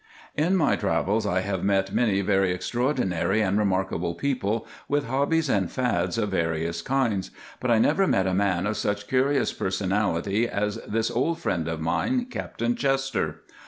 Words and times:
In 0.35 0.55
my 0.55 0.75
travels 0.75 1.27
I 1.27 1.41
have 1.41 1.63
met 1.63 1.93
many 1.93 2.21
very 2.21 2.51
extraordinary 2.51 3.39
and 3.41 3.55
remarkable 3.55 4.15
people 4.15 4.65
with 4.87 5.05
hobbies 5.05 5.47
and 5.47 5.71
fads 5.71 6.17
of 6.17 6.29
various 6.31 6.81
kinds, 6.81 7.29
but 7.59 7.69
I 7.69 7.77
never 7.77 8.07
met 8.07 8.25
a 8.25 8.33
man 8.33 8.65
of 8.65 8.77
such 8.77 9.07
curious 9.07 9.53
personality 9.53 10.49
as 10.49 10.77
this 10.87 11.11
old 11.11 11.37
friend 11.37 11.67
of 11.67 11.81
mine, 11.81 12.25
Captain 12.31 12.75
Chester. 12.75 13.43